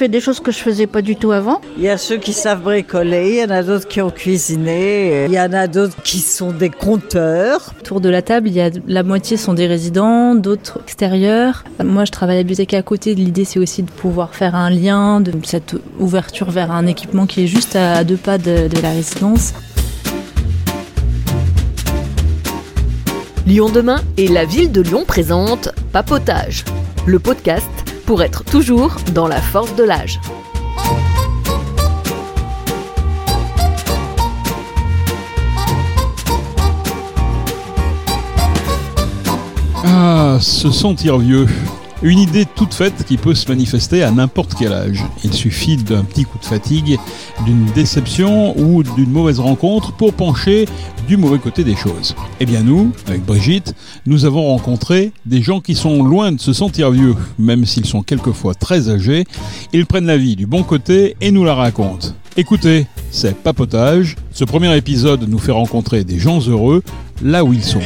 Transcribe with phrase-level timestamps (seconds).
[0.00, 1.60] fais des choses que je faisais pas du tout avant.
[1.76, 5.26] Il y a ceux qui savent bricoler, il y en a d'autres qui ont cuisiné,
[5.26, 7.74] il y en a d'autres qui sont des compteurs.
[7.80, 11.64] Autour de la table, il y a la moitié sont des résidents, d'autres extérieurs.
[11.84, 13.14] Moi, je travaille à la bibliothèque à côté.
[13.14, 17.44] L'idée, c'est aussi de pouvoir faire un lien, de cette ouverture vers un équipement qui
[17.44, 19.52] est juste à deux pas de, de la résidence.
[23.46, 26.64] Lyon demain et la ville de Lyon présente Papotage,
[27.04, 30.20] le podcast pour être toujours dans la force de l'âge.
[39.84, 41.46] Ah, se sentir vieux.
[42.02, 45.04] Une idée toute faite qui peut se manifester à n'importe quel âge.
[45.22, 46.98] Il suffit d'un petit coup de fatigue,
[47.44, 50.66] d'une déception ou d'une mauvaise rencontre pour pencher
[51.06, 52.14] du mauvais côté des choses.
[52.40, 53.74] Eh bien nous, avec Brigitte,
[54.06, 58.02] nous avons rencontré des gens qui sont loin de se sentir vieux, même s'ils sont
[58.02, 59.24] quelquefois très âgés.
[59.74, 62.08] Ils prennent la vie du bon côté et nous la racontent.
[62.38, 64.16] Écoutez, c'est Papotage.
[64.32, 66.82] Ce premier épisode nous fait rencontrer des gens heureux
[67.22, 67.82] là où ils sont.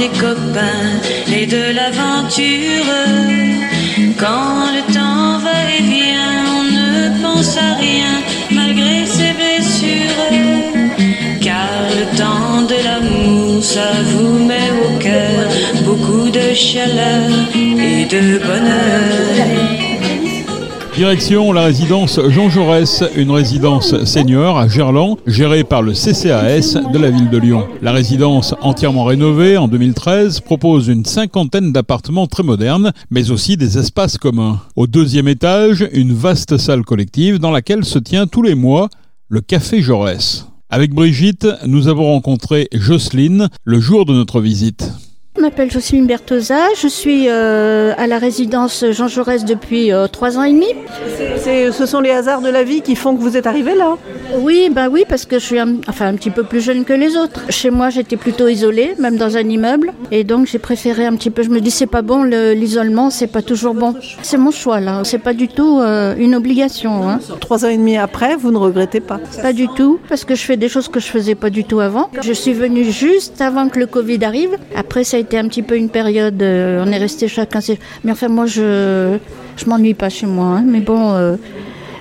[0.00, 0.88] Des copains
[1.30, 2.90] et de l'aventure.
[4.18, 8.14] Quand le temps va et vient, on ne pense à rien
[8.50, 10.30] malgré ses blessures.
[11.42, 15.42] Car le temps de l'amour, ça vous met au cœur
[15.84, 19.89] beaucoup de chaleur et de bonheur.
[21.00, 26.98] Direction la résidence Jean Jaurès, une résidence senior à Gerland, gérée par le CCAS de
[26.98, 27.66] la ville de Lyon.
[27.80, 33.78] La résidence, entièrement rénovée en 2013, propose une cinquantaine d'appartements très modernes, mais aussi des
[33.78, 34.60] espaces communs.
[34.76, 38.90] Au deuxième étage, une vaste salle collective dans laquelle se tient tous les mois
[39.30, 40.48] le Café Jaurès.
[40.68, 44.92] Avec Brigitte, nous avons rencontré Jocelyne le jour de notre visite.
[45.40, 50.36] Je m'appelle Jocelyne Bertosa, je suis euh, à la résidence Jean Jaurès depuis euh, trois
[50.36, 50.66] ans et demi.
[51.38, 53.96] C'est- ce sont les hasards de la vie qui font que vous êtes arrivé là.
[54.38, 56.92] Oui, bah oui, parce que je suis un, enfin, un petit peu plus jeune que
[56.92, 57.40] les autres.
[57.48, 61.30] Chez moi, j'étais plutôt isolée, même dans un immeuble, et donc j'ai préféré un petit
[61.30, 61.42] peu.
[61.42, 63.94] Je me dis c'est pas bon le- l'isolement, c'est pas toujours bon.
[64.20, 67.18] C'est mon choix là, c'est pas du tout euh, une obligation, hein.
[67.40, 69.18] Trois ans et demi après, vous ne regrettez pas.
[69.40, 71.80] pas du tout, parce que je fais des choses que je faisais pas du tout
[71.80, 72.10] avant.
[72.22, 74.50] Je suis venue juste avant que le Covid arrive.
[74.76, 77.60] Après, ça a été un petit peu une période, euh, on est resté chacun.
[78.04, 79.18] Mais enfin, moi, je
[79.56, 80.64] je m'ennuie pas chez moi, hein.
[80.66, 81.12] mais bon.
[81.14, 81.36] euh,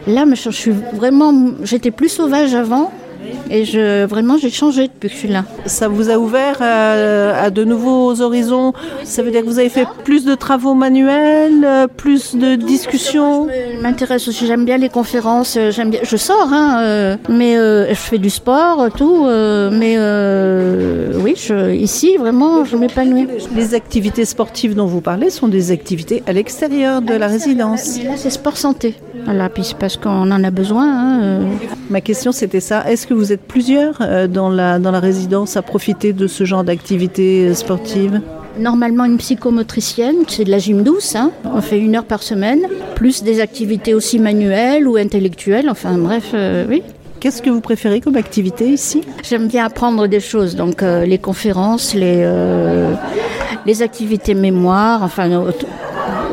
[0.08, 2.92] Là, je suis vraiment, j'étais plus sauvage avant,
[3.50, 5.44] et je vraiment j'ai changé depuis que je suis là.
[5.66, 8.74] Ça vous a ouvert euh, à de nouveaux horizons?
[9.04, 13.48] Ça veut dire que vous avez fait plus de travaux manuels, euh, plus de discussions?
[13.76, 17.90] Je m'intéresse aussi, j'aime bien les conférences, euh, j'aime bien, je sors, hein, mais euh,
[17.90, 23.28] je fais du sport, tout, mais euh, oui, je, ici vraiment, je m'épanouis.
[23.56, 27.98] Les activités sportives dont vous parlez sont des activités à l'extérieur de la résidence.
[28.04, 28.96] Là, c'est sport santé.
[29.26, 30.86] Voilà, puis c'est parce qu'on en a besoin.
[30.88, 31.40] hein.
[31.90, 32.90] Ma question c'était ça.
[32.90, 36.44] Est-ce que vous êtes plusieurs euh, dans la, dans la résidence à profiter de ce
[36.44, 38.22] genre d'activités euh, sportives
[38.60, 41.16] Normalement, une psychomotricienne, c'est de la gym douce.
[41.16, 41.32] hein.
[41.46, 42.62] On fait une heure par semaine,
[42.96, 45.70] plus des activités aussi manuelles ou intellectuelles.
[45.70, 46.84] Enfin, bref, euh, oui.
[47.20, 49.02] Qu'est-ce que vous préférez comme activité ici?
[49.28, 52.94] J'aime bien apprendre des choses, donc euh, les conférences, les, euh,
[53.66, 55.46] les activités mémoire, enfin,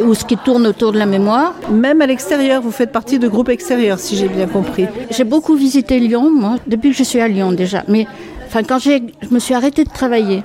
[0.05, 1.55] ou ce qui tourne autour de la mémoire.
[1.71, 4.87] Même à l'extérieur, vous faites partie de groupes extérieurs, si j'ai bien compris.
[5.11, 7.85] J'ai beaucoup visité Lyon, moi, depuis que je suis à Lyon déjà.
[7.89, 8.07] Mais
[8.47, 10.43] enfin, quand je me suis arrêtée de travailler,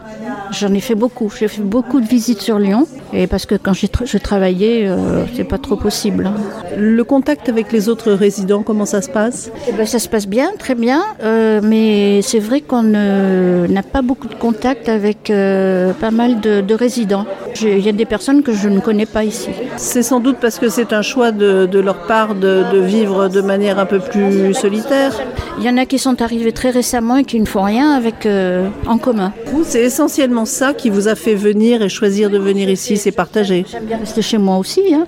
[0.52, 1.32] j'en ai fait beaucoup.
[1.38, 2.88] J'ai fait beaucoup de visites sur Lyon.
[3.14, 6.26] Et parce que quand tra- je travaillais, euh, c'est pas trop possible.
[6.28, 6.34] hein.
[6.78, 9.52] Le contact avec les autres résidents, comment ça se passe?
[9.68, 11.02] Eh ben, ça se passe bien, très bien.
[11.24, 16.62] euh, mais c'est vrai qu'on n'a pas beaucoup de contact avec euh, pas mal de,
[16.62, 17.26] de résidents.
[17.62, 19.50] Il y a des personnes que je ne connais pas ici.
[19.78, 23.28] C'est sans doute parce que c'est un choix de, de leur part de, de vivre
[23.28, 25.12] de manière un peu plus solitaire.
[25.60, 28.26] Il y en a qui sont arrivés très récemment et qui ne font rien avec
[28.26, 29.34] euh, en commun.
[29.64, 33.66] C'est essentiellement ça qui vous a fait venir et choisir de venir ici, c'est partager.
[33.72, 34.82] J'aime bien rester chez moi aussi.
[34.94, 35.06] hein.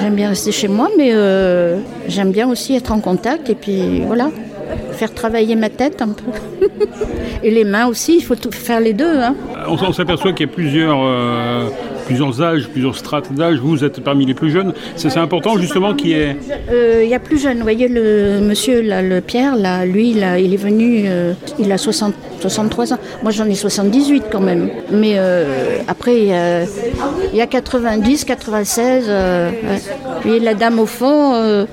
[0.00, 4.00] J'aime bien rester chez moi, mais euh, j'aime bien aussi être en contact et puis
[4.06, 4.28] voilà,
[4.92, 6.30] faire travailler ma tête un peu.
[7.42, 9.16] et les mains aussi, il faut tout faire les deux.
[9.20, 9.34] hein.
[9.68, 11.68] On s'aperçoit qu'il y a plusieurs, euh,
[12.06, 13.58] plusieurs âges, plusieurs strates d'âge.
[13.58, 14.72] Vous êtes parmi les plus jeunes.
[14.96, 16.36] C'est important justement qu'il y ait...
[16.70, 20.14] Euh, Il y a plus jeune, vous voyez, le monsieur, là, le Pierre, là, lui,
[20.14, 22.98] là, il est venu, euh, il a 60, 63 ans.
[23.22, 24.70] Moi, j'en ai 78 quand même.
[24.90, 26.62] Mais euh, après, il y, a,
[27.32, 29.04] il y a 90, 96.
[29.08, 29.56] euh, ouais.
[30.22, 31.66] Puis la dame au fond,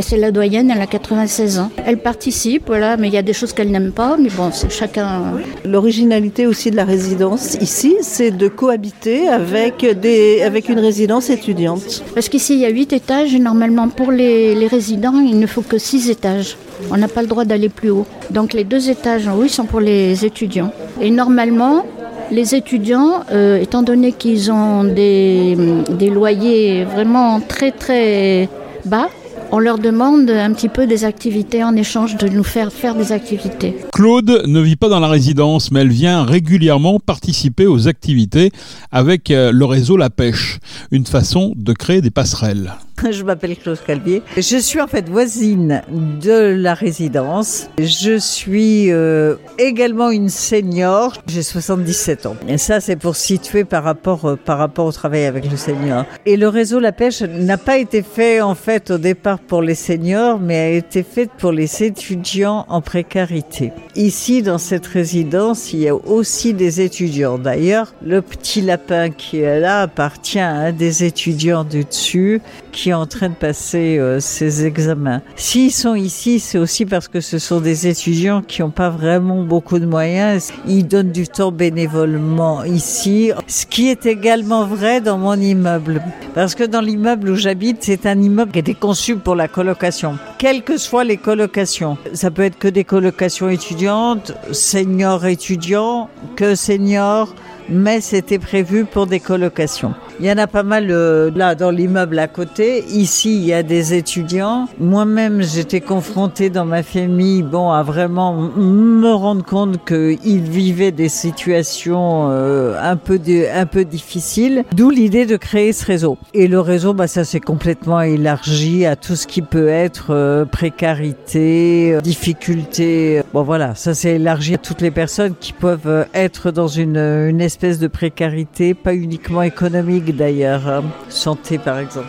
[0.00, 1.70] C'est la doyenne, elle a 96 ans.
[1.84, 4.70] Elle participe, voilà, mais il y a des choses qu'elle n'aime pas, mais bon, c'est
[4.70, 5.34] chacun.
[5.64, 12.04] L'originalité aussi de la résidence ici, c'est de cohabiter avec, des, avec une résidence étudiante.
[12.14, 15.46] Parce qu'ici, il y a 8 étages, et normalement, pour les, les résidents, il ne
[15.46, 16.56] faut que 6 étages.
[16.90, 18.06] On n'a pas le droit d'aller plus haut.
[18.30, 20.72] Donc les deux étages en haut, ils sont pour les étudiants.
[21.00, 21.84] Et normalement,
[22.30, 25.56] les étudiants, euh, étant donné qu'ils ont des,
[25.90, 28.48] des loyers vraiment très très
[28.84, 29.08] bas,
[29.52, 33.12] on leur demande un petit peu des activités en échange de nous faire faire des
[33.12, 33.76] activités.
[33.92, 38.50] Claude ne vit pas dans la résidence, mais elle vient régulièrement participer aux activités
[38.92, 40.58] avec euh, le réseau La Pêche,
[40.90, 42.74] une façon de créer des passerelles.
[43.10, 44.22] Je m'appelle Claude Calvier.
[44.36, 47.68] Je suis en fait voisine de la résidence.
[47.78, 51.12] Je suis euh, également une senior.
[51.26, 52.36] J'ai 77 ans.
[52.48, 56.04] Et ça, c'est pour situer par rapport, euh, par rapport au travail avec le senior.
[56.24, 59.74] Et le réseau La Pêche n'a pas été fait en fait au départ pour les
[59.74, 63.72] seniors, mais a été fait pour les étudiants en précarité.
[63.94, 67.38] Ici, dans cette résidence, il y a aussi des étudiants.
[67.38, 72.40] D'ailleurs, le petit lapin qui est là appartient à un des étudiants du dessus
[72.72, 75.22] qui est en train de passer euh, ses examens.
[75.36, 79.42] S'ils sont ici, c'est aussi parce que ce sont des étudiants qui n'ont pas vraiment
[79.42, 80.52] beaucoup de moyens.
[80.66, 86.02] Ils donnent du temps bénévolement ici, ce qui est également vrai dans mon immeuble.
[86.34, 89.48] Parce que dans l'immeuble où j'habite, c'est un immeuble qui a été conçu pour la
[89.48, 90.18] colocation.
[90.38, 91.96] Quelles que soient les colocations.
[92.12, 97.34] Ça peut être que des colocations étudiantes, seniors étudiants, que seniors,
[97.68, 99.94] mais c'était prévu pour des colocations.
[100.20, 102.84] Il y en a pas mal euh, là dans l'immeuble à côté.
[102.88, 104.66] Ici, il y a des étudiants.
[104.80, 111.10] Moi-même, j'étais confrontée dans ma famille, bon, à vraiment me rendre compte qu'ils vivaient des
[111.10, 113.20] situations euh, un peu
[113.54, 114.64] un peu difficiles.
[114.72, 116.16] D'où l'idée de créer ce réseau.
[116.32, 120.44] Et le réseau, bah ça s'est complètement élargi à tout ce qui peut être euh,
[120.44, 123.22] précarité, euh, difficulté.
[123.34, 126.96] Bon voilà, ça s'est élargi à toutes les personnes qui peuvent euh, être dans une,
[126.96, 130.84] une espèce de précarité, pas uniquement économique d'ailleurs, hein.
[131.08, 132.08] santé par exemple.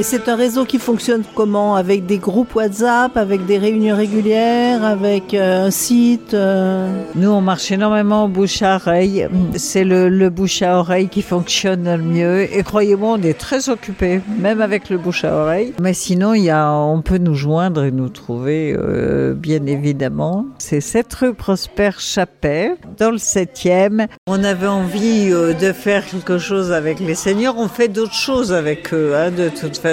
[0.00, 1.76] Et c'est un réseau qui fonctionne comment?
[1.76, 7.42] Avec des groupes WhatsApp, avec des réunions régulières, avec euh, un site euh, Nous, on
[7.42, 9.28] marche énormément au bouche à oreille.
[9.56, 12.50] C'est le, bouche à oreille qui fonctionne le mieux.
[12.50, 15.74] Et croyez-moi, on est très occupés, même avec le bouche à oreille.
[15.82, 20.46] Mais sinon, y a, on peut nous joindre et nous trouver, euh, bien évidemment.
[20.56, 24.06] C'est cette rue Prosper Chappet, dans le 7e.
[24.26, 27.56] On avait envie de faire quelque chose avec les seniors.
[27.58, 29.89] On fait d'autres choses avec eux, hein, de toute façon.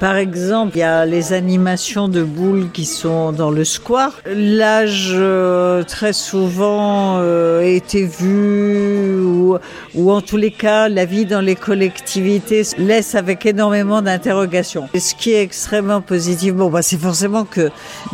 [0.00, 4.20] Par exemple, il y a les animations de boules qui sont dans le square.
[4.26, 9.58] L'âge euh, très souvent euh, été vu ou,
[9.94, 14.88] ou en tous les cas la vie dans les collectivités laisse avec énormément d'interrogations.
[14.94, 17.70] Ce qui est extrêmement positif, bon, bah, c'est forcément que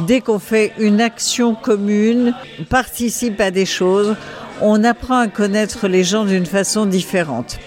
[0.06, 2.34] dès qu'on fait une action commune,
[2.68, 4.16] participe à des choses,
[4.60, 7.58] on apprend à connaître les gens d'une façon différente.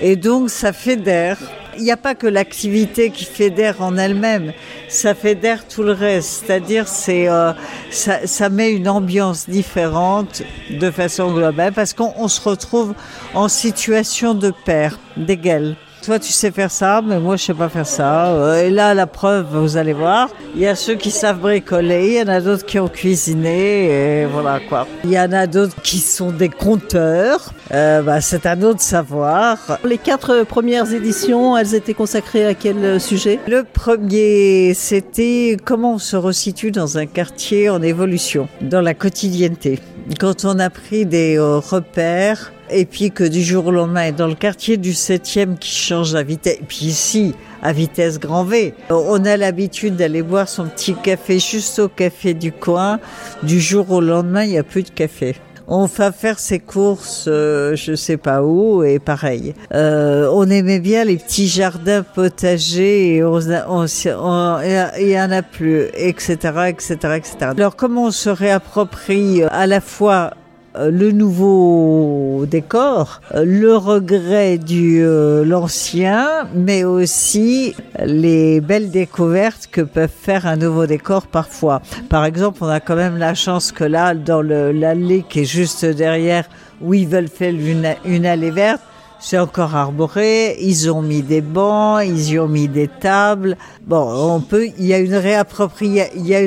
[0.00, 1.38] Et donc ça fédère.
[1.78, 4.52] Il n'y a pas que l'activité qui fédère en elle-même,
[4.88, 6.44] ça fédère tout le reste.
[6.46, 7.52] C'est-à-dire, c'est euh,
[7.90, 12.94] ça, ça met une ambiance différente de façon globale parce qu'on on se retrouve
[13.32, 15.76] en situation de pair, d'égal.
[16.08, 18.28] Toi, tu sais faire ça, mais moi, je sais pas faire ça.
[18.28, 20.30] Euh, Et là, la preuve, vous allez voir.
[20.54, 24.22] Il y a ceux qui savent bricoler, il y en a d'autres qui ont cuisiné,
[24.22, 24.86] et voilà quoi.
[25.04, 27.52] Il y en a d'autres qui sont des conteurs.
[27.74, 29.58] Euh, bah, c'est un autre savoir.
[29.84, 33.38] Les quatre premières éditions, elles étaient consacrées à quel sujet?
[33.46, 39.78] Le premier, c'était comment on se resitue dans un quartier en évolution, dans la quotidienneté.
[40.18, 44.26] Quand on a pris des euh, repères, et puis que du jour au lendemain, dans
[44.26, 48.94] le quartier du 7e qui change à vitesse, puis ici, à vitesse grand V, euh,
[48.94, 53.00] on a l'habitude d'aller boire son petit café juste au café du coin.
[53.42, 55.36] Du jour au lendemain, il n'y a plus de café.
[55.70, 59.54] On va faire ses courses, euh, je sais pas où, et pareil.
[59.74, 64.60] Euh, on aimait bien les petits jardins potagers, et on, on, on-
[64.98, 66.36] y en a plus, etc.,
[66.68, 67.36] etc., etc.
[67.40, 70.30] Alors, comment on se réapproprie euh, à la fois
[70.74, 79.80] le nouveau décor, euh, le regret du euh, l'ancien, mais aussi les belles découvertes que
[79.80, 81.82] peuvent faire un nouveau décor parfois.
[82.08, 85.84] Par exemple, on a quand même la chance que là, dans l'allée qui est juste
[85.84, 86.48] derrière,
[86.80, 88.82] où ils veulent faire une, une allée verte,
[89.20, 90.56] c'est encore arboré.
[90.60, 93.56] Ils ont mis des bancs, ils y ont mis des tables.
[93.86, 94.66] Bon, on peut.
[94.78, 95.14] Il y a une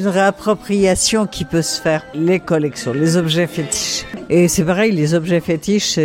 [0.08, 2.04] réappropriation qui peut se faire.
[2.13, 4.06] Les collections, les objets fétiches.
[4.30, 6.00] Et c'est pareil, les objets fétiches.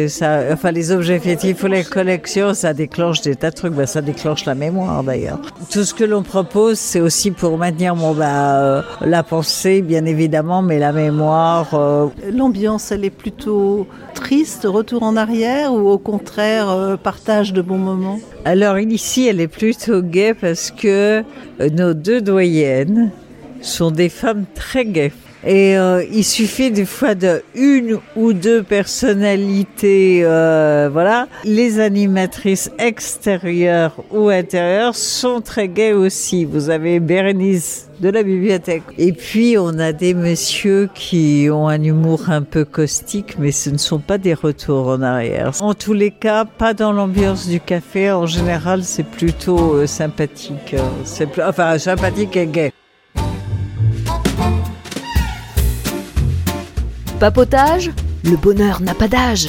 [0.52, 3.72] Enfin, les objets fétiches ou les collections, ça déclenche des tas de trucs.
[3.74, 5.40] Ben, ça déclenche la mémoire d'ailleurs.
[5.70, 10.04] Tout ce que l'on propose, c'est aussi pour maintenir bon, bah, euh, la pensée, bien
[10.06, 11.68] évidemment, mais la mémoire.
[11.74, 17.62] euh, L'ambiance, elle est plutôt triste, retour en arrière ou au contraire euh, partage de
[17.62, 21.22] bons moments Alors ici, elle est plutôt gaie parce que
[21.60, 23.10] euh, nos deux doyennes
[23.60, 25.12] sont des femmes très gaies.
[25.46, 31.28] Et euh, il suffit des fois de une ou deux personnalités, euh, voilà.
[31.44, 36.44] Les animatrices extérieures ou intérieures sont très gaies aussi.
[36.44, 38.82] Vous avez Bérénice de la bibliothèque.
[38.98, 43.70] Et puis on a des messieurs qui ont un humour un peu caustique, mais ce
[43.70, 45.52] ne sont pas des retours en arrière.
[45.60, 48.10] En tous les cas, pas dans l'ambiance du café.
[48.10, 50.74] En général, c'est plutôt euh, sympathique.
[50.74, 52.72] euh, C'est enfin sympathique et gai.
[57.18, 57.92] Papotage,
[58.24, 59.48] le bonheur n'a pas d'âge.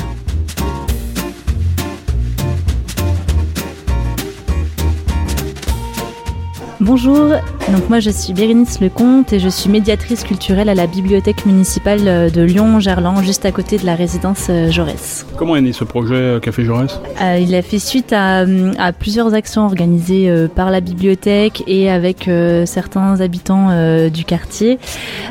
[6.79, 7.29] Bonjour,
[7.73, 12.01] donc moi je suis Bérénice Lecomte et je suis médiatrice culturelle à la bibliothèque municipale
[12.05, 15.25] euh, de Lyon-Gerland, juste à côté de la résidence euh, Jaurès.
[15.37, 17.01] Comment est né ce projet euh, Café Jaurès?
[17.19, 18.45] Euh, il a fait suite à,
[18.77, 24.77] à plusieurs actions organisées par la bibliothèque et avec euh, certains habitants euh, du quartier.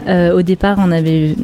[0.08, 1.34] Au départ, on avait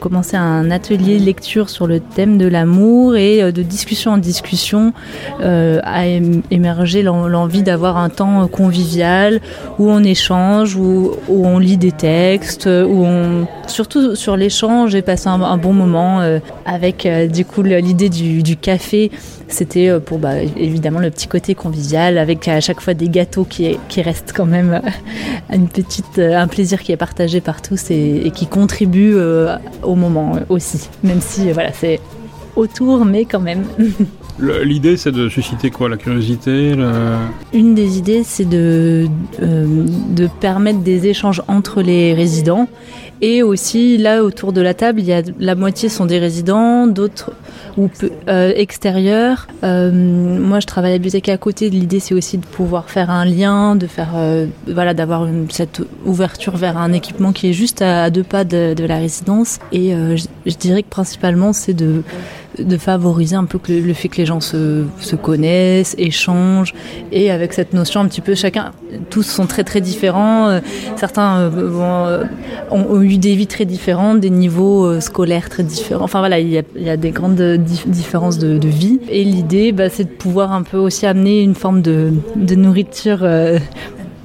[0.00, 4.92] commencé un atelier de lecture sur le thème de l'amour et de discussion en discussion
[5.40, 9.40] a ém- émergé l'en- l'envie d'avoir un temps convivial
[9.78, 15.28] où on échange, où, on lit des textes, où on surtout sur l'échange et passer
[15.28, 19.10] un, bon moment euh, avec euh, du coup l'idée du, café.
[19.48, 23.44] C'était euh, pour bah, évidemment le petit côté convivial avec à chaque fois des gâteaux
[23.44, 24.80] qui, qui restent quand même
[25.50, 29.14] une petite, un plaisir qui est partagé par tous et, et qui contribue
[29.82, 30.88] au moment aussi.
[31.02, 32.00] Même si voilà c'est
[32.56, 33.64] autour mais quand même.
[34.38, 36.74] L'idée, c'est de susciter quoi La curiosité
[37.52, 39.06] Une des idées, c'est de,
[39.42, 42.68] euh, de permettre des échanges entre les résidents.
[43.20, 46.88] Et aussi, là, autour de la table, il y a la moitié sont des résidents,
[46.88, 47.30] d'autres
[47.76, 47.88] ou
[48.26, 49.46] euh, extérieurs.
[49.62, 51.70] Euh, moi, je travaille à la bibliothèque à côté.
[51.70, 54.14] L'idée, c'est aussi de pouvoir faire un lien, de faire,
[54.66, 58.96] voilà, d'avoir cette ouverture vers un équipement qui est juste à, deux pas de, la
[58.96, 59.60] résidence.
[59.70, 59.92] Et
[60.46, 62.02] je dirais que principalement, c'est de
[62.58, 66.74] de favoriser un peu le, fait que les gens se, se connaissent, échangent,
[67.10, 68.72] et avec cette notion un petit peu chacun,
[69.10, 70.48] tous sont très très différents.
[70.48, 70.60] euh,
[70.96, 72.24] certains euh, euh,
[72.70, 76.04] ont, eu des vies très différentes, des niveaux scolaires très différents.
[76.04, 79.00] Enfin voilà, il y a, il y a des grandes dif- différences de, de vie.
[79.08, 83.20] Et l'idée, bah, c'est de pouvoir un peu aussi amener une forme de, de nourriture.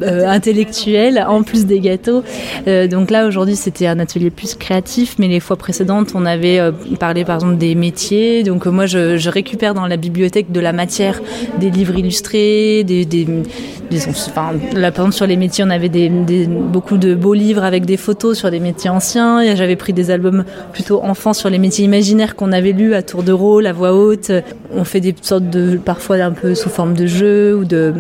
[0.02, 2.24] Euh, intellectuelle en plus des gâteaux.
[2.68, 6.60] Euh, donc là aujourd'hui c'était un atelier plus créatif, mais les fois précédentes on avait
[6.60, 8.44] euh, parlé par exemple des métiers.
[8.44, 11.22] Donc euh, moi je, je récupère dans la bibliothèque de la matière,
[11.60, 15.90] des livres illustrés, des, des, des- enfin, là par exemple sur les métiers on avait
[15.90, 19.56] des, des- beaucoup de beaux livres avec des photos sur des métiers anciens.
[19.56, 23.24] J'avais pris des albums plutôt enfants sur les métiers imaginaires qu'on avait lus à tour
[23.24, 24.32] de rôle, à voix haute.
[24.76, 27.94] On fait des sortes de parfois un peu sous forme de jeu ou de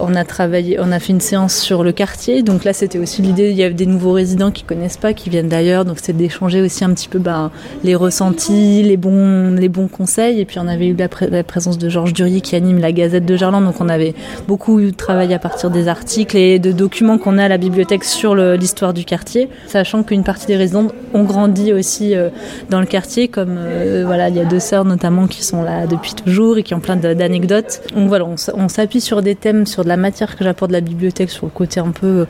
[0.00, 2.42] on a travaillé, on a fait une séance sur le quartier.
[2.42, 3.50] Donc là, c'était aussi l'idée.
[3.50, 5.84] Il y a des nouveaux résidents qui connaissent pas, qui viennent d'ailleurs.
[5.84, 7.50] Donc c'est d'échanger aussi un petit peu ben,
[7.84, 10.40] les ressentis, les bons, les bons conseils.
[10.40, 12.92] Et puis on avait eu la, pré- la présence de Georges Durier qui anime la
[12.92, 13.64] Gazette de Gerland.
[13.64, 14.14] Donc on avait
[14.48, 18.34] beaucoup travaillé à partir des articles et de documents qu'on a à la bibliothèque sur
[18.34, 22.28] l'histoire du quartier, sachant qu'une partie des résidents ont grandi aussi euh,
[22.70, 25.86] dans le quartier, comme euh, voilà, il y a deux sœurs notamment qui sont là
[25.86, 27.82] depuis toujours et qui ont plein d'anecdotes.
[27.94, 30.80] Donc voilà, on s'appuie sur des thèmes, sur de la matière que j'apporte de la
[30.80, 32.26] bibliothèque, sur le côté un peu euh,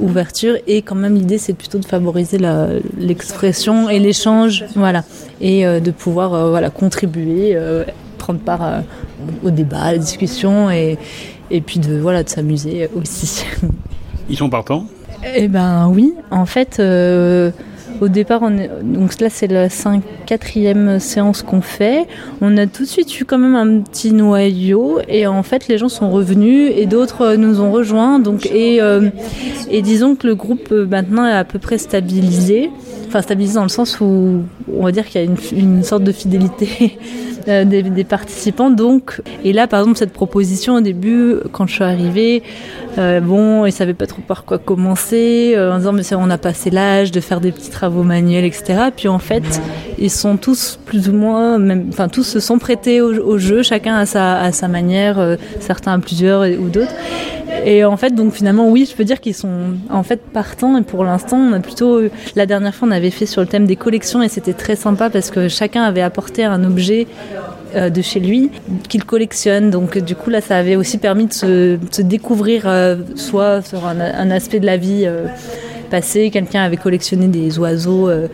[0.00, 0.56] ouverture.
[0.66, 2.38] Et quand même l'idée c'est plutôt de favoriser
[2.98, 5.04] l'expression et l'échange, voilà,
[5.40, 7.84] et euh, de pouvoir euh, voilà contribuer, euh,
[8.18, 8.82] prendre part
[9.44, 10.98] au débat, à la discussion et
[11.50, 13.44] et puis de voilà de s'amuser aussi.
[14.28, 14.86] Ils sont partants?
[15.34, 16.80] Eh ben oui, en fait,
[18.00, 18.50] au départ, on
[18.82, 22.06] donc là c'est la 5, quatrième séance qu'on fait.
[22.40, 25.78] On a tout de suite eu quand même un petit noyau et en fait les
[25.78, 28.18] gens sont revenus et d'autres euh, nous ont rejoints.
[28.18, 29.10] Donc et euh,
[29.82, 32.70] disons que le groupe euh, maintenant est à peu près stabilisé.
[33.08, 34.42] Enfin stabilisé dans le sens où
[34.72, 36.98] on va dire qu'il y a une sorte de fidélité
[37.48, 38.70] euh, des, des participants.
[38.70, 42.42] Donc, et là, par exemple, cette proposition au début, quand je suis arrivée,
[42.98, 46.38] euh, bon, ils savaient pas trop par quoi commencer, euh, en disant mais on a
[46.38, 48.90] passé l'âge de faire des petits travaux manuels, etc.
[48.94, 49.60] Puis en fait,
[49.98, 53.96] ils sont tous plus ou moins, enfin tous se sont prêtés au, au jeu, chacun
[53.96, 56.92] à sa, à sa manière, euh, certains à plusieurs ou d'autres.
[57.64, 60.76] Et en fait, donc finalement, oui, je peux dire qu'ils sont en fait partants.
[60.78, 62.00] Et pour l'instant, on a plutôt,
[62.36, 65.10] la dernière fois, on avait fait sur le thème des collections et c'était très sympa
[65.10, 67.06] parce que chacun avait apporté un objet
[67.74, 68.50] euh, de chez lui
[68.88, 69.70] qu'il collectionne.
[69.70, 74.00] Donc du coup, là, ça avait aussi permis de se, découvrir euh, soit sur un,
[74.00, 75.02] un aspect de la vie.
[75.04, 75.26] euh,
[75.90, 76.30] passée.
[76.30, 78.28] quelqu'un avait collectionné des oiseaux, euh,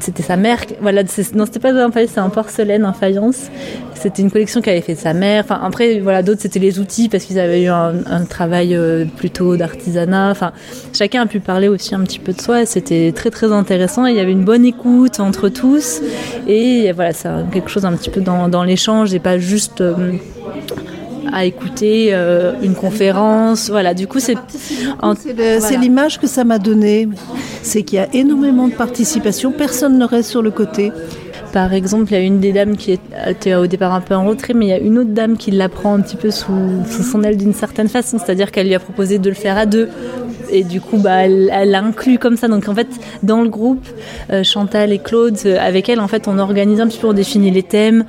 [0.00, 0.58] c'était sa mère.
[0.80, 1.02] Voilà,
[1.34, 3.50] non, c'était pas un faïence, c'est en porcelaine, en faïence.
[3.94, 5.44] C'était une collection qu'avait fait sa mère.
[5.44, 9.56] Enfin, après, voilà, d'autres c'était les outils parce qu'ils avaient eu un, travail euh, plutôt
[9.56, 10.30] d'artisanat.
[10.30, 10.52] Enfin,
[10.92, 12.66] chacun a pu parler aussi un petit peu de soi.
[12.66, 14.06] C'était très très intéressant.
[14.06, 16.00] Il y avait une bonne écoute entre tous
[16.46, 19.80] et voilà, c'est quelque chose un petit peu dans, dans l'échange et pas juste.
[19.80, 20.12] euh,
[21.32, 23.94] à écouter euh, une conférence, voilà.
[23.94, 24.36] Du coup, c'est
[25.00, 25.80] voilà.
[25.80, 27.08] l'image que ça m'a donnée.
[27.62, 30.92] C'est qu'il y a énormément de participation, personne ne reste sur le côté.
[31.52, 34.26] Par exemple, il y a une des dames qui était au départ un peu en
[34.26, 36.52] retrait, mais il y a une autre dame qui la prend un petit peu sous,
[36.88, 39.64] sous son aile d'une certaine façon, c'est-à-dire qu'elle lui a proposé de le faire à
[39.64, 39.88] deux.
[40.50, 42.48] Et du coup, bah, elle elle l'a inclus comme ça.
[42.48, 42.88] Donc en fait,
[43.22, 43.86] dans le groupe,
[44.30, 47.12] euh, Chantal et Claude, euh, avec elle, en fait, on organise un petit peu, on
[47.12, 48.04] définit les thèmes.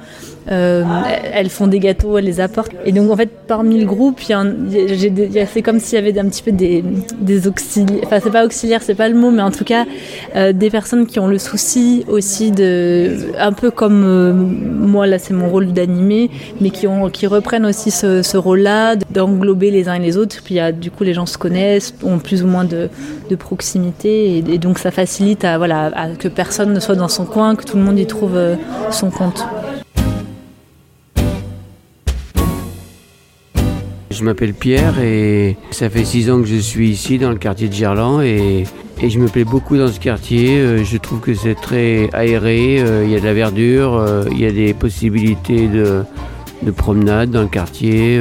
[0.52, 0.84] Euh,
[1.32, 2.72] elles font des gâteaux, elles les apportent.
[2.86, 6.52] Et donc en fait, parmi le groupe, c'est comme s'il y avait un petit peu
[6.52, 8.02] des, auxiliaires.
[8.06, 9.86] Enfin, c'est pas auxiliaire, c'est pas le mot, mais en tout cas,
[10.36, 15.20] euh, des personnes qui ont le souci aussi de, un peu comme euh, moi là,
[15.20, 16.88] c'est mon rôle d'animer, mais qui
[17.28, 20.38] reprennent aussi ce, rôle-là, d'englober les uns et les autres.
[20.44, 22.90] Puis du coup, les gens se connaissent, ont plus ou moins de,
[23.38, 27.56] proximité, et, donc ça facilite à voilà à que personne ne soit dans son coin,
[27.56, 28.38] que tout le monde y trouve
[28.90, 29.46] son compte.
[34.12, 37.68] Je m'appelle Pierre et ça fait six ans que je suis ici dans le quartier
[37.68, 38.64] de Gerland et,
[39.02, 40.58] et je me plais beaucoup dans ce quartier.
[40.58, 44.24] Euh, Je trouve que c'est très aéré, euh, il y a de la verdure, euh,
[44.32, 46.02] il y a des possibilités de,
[46.64, 48.20] de promenade dans le quartier.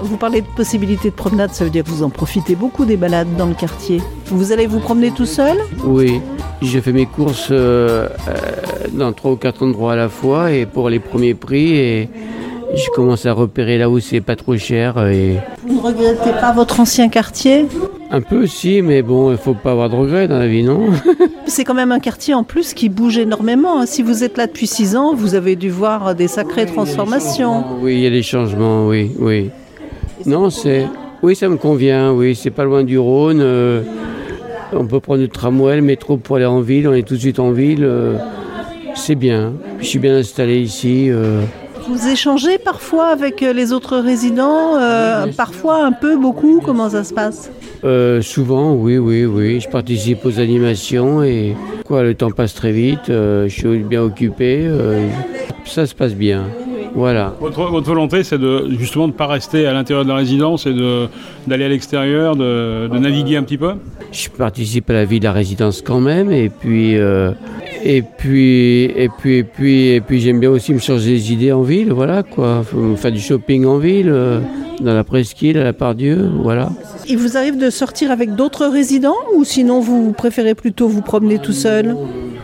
[0.00, 2.96] Vous parlez de possibilités de promenade, ça veut dire que vous en profitez beaucoup des
[2.96, 4.02] balades dans le quartier.
[4.26, 5.58] Vous allez vous promener tout seul?
[5.84, 6.20] Oui,
[6.60, 7.52] je fais mes courses
[8.92, 12.08] dans trois ou quatre endroits à la fois et pour les premiers prix et
[12.74, 15.36] je commence à repérer là où c'est pas trop cher et
[15.66, 17.66] Vous ne regrettez pas votre ancien quartier?
[18.12, 20.86] Un peu aussi, mais bon, il faut pas avoir de regrets dans la vie, non?
[21.46, 23.86] C'est quand même un quartier en plus qui bouge énormément.
[23.86, 27.64] Si vous êtes là depuis six ans, vous avez dû voir des sacrées transformations.
[27.80, 29.50] Oui, il y a des changements, oui, oui.
[30.26, 30.86] Non, c'est.
[31.22, 33.40] Oui, ça me convient, oui, c'est pas loin du Rhône.
[33.40, 33.82] euh,
[34.72, 37.20] on peut prendre le tramway, le métro pour aller en ville, on est tout de
[37.20, 37.84] suite en ville.
[37.84, 38.14] euh,
[38.94, 39.52] c'est bien.
[39.80, 41.06] Je suis bien installé ici.
[41.10, 41.42] euh,
[41.88, 47.04] Vous échangez parfois avec euh, les autres résidents, euh, parfois un peu, beaucoup, comment ça
[47.04, 47.50] se passe?
[47.84, 49.60] Euh, souvent, oui, oui, oui.
[49.60, 53.08] Je participe aux animations et quoi, le temps passe très vite.
[53.08, 54.64] euh, je suis bien occupé.
[54.66, 55.08] euh,
[55.64, 56.44] ça se passe bien.
[56.94, 57.34] Voilà.
[57.40, 60.66] Votre, votre volonté, c'est de justement de ne pas rester à l'intérieur de la résidence
[60.66, 60.74] et
[61.46, 63.74] d'aller à l'extérieur, de, de naviguer un petit peu?
[64.10, 67.30] Je participe à la vie de la résidence quand même et puis euh,
[67.82, 71.52] et puis et puis et puis et puis j'aime bien aussi me changer les idées
[71.52, 72.62] en ville voilà quoi.
[72.96, 74.40] Faire du shopping en ville euh,
[74.80, 76.70] dans la presqu'île à la Pardieu voilà.
[77.08, 81.38] Il vous arrive de sortir avec d'autres résidents ou sinon vous préférez plutôt vous promener
[81.38, 81.96] tout seul?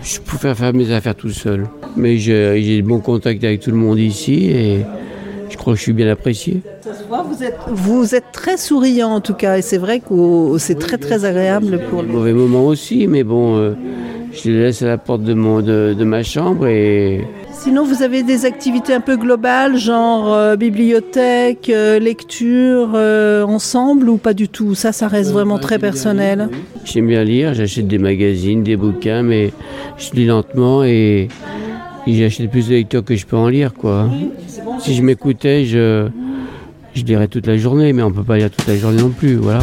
[0.02, 1.66] Je préfère faire mes affaires tout seul.
[1.96, 4.80] Mais j'ai j'ai de bons contacts avec tout le monde ici et
[5.48, 6.62] je crois que je suis bien apprécié.
[7.08, 10.98] Vous êtes, vous êtes très souriant en tout cas et c'est vrai que c'est très
[10.98, 12.08] très agréable pour le...
[12.08, 13.74] mauvais moment aussi mais bon euh,
[14.36, 18.02] je les laisse à la porte de mon de, de ma chambre et Sinon vous
[18.02, 24.34] avez des activités un peu globales genre euh, bibliothèque, euh, lecture euh, ensemble ou pas
[24.34, 24.74] du tout?
[24.74, 26.48] Ça ça reste vraiment très personnel.
[26.84, 29.52] J'aime bien lire, j'achète des magazines, des bouquins, mais
[29.96, 31.28] je lis lentement et,
[32.06, 34.08] et j'achète plus de lectures que je peux en lire, quoi.
[34.78, 36.08] Si je m'écoutais, je,
[36.94, 39.36] je lirais toute la journée, mais on peut pas lire toute la journée non plus,
[39.36, 39.60] voilà.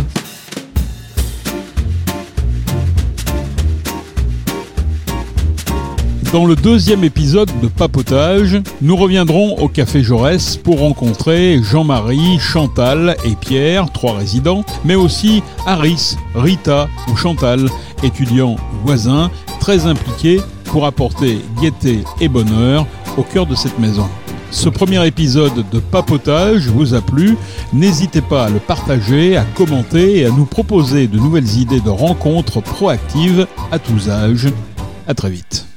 [6.33, 13.15] Dans le deuxième épisode de Papotage, nous reviendrons au Café Jaurès pour rencontrer Jean-Marie, Chantal
[13.23, 17.69] et Pierre, trois résidents, mais aussi Aris, Rita ou Chantal,
[18.01, 24.09] étudiants voisins très impliqués pour apporter gaieté et bonheur au cœur de cette maison.
[24.49, 27.37] Ce premier épisode de Papotage vous a plu,
[27.73, 31.91] n'hésitez pas à le partager, à commenter et à nous proposer de nouvelles idées de
[31.91, 34.47] rencontres proactives à tous âges.
[35.07, 35.67] À très vite.